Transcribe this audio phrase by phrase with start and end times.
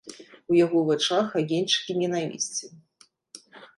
[0.53, 2.65] У яго вачах агеньчыкі нянавісці.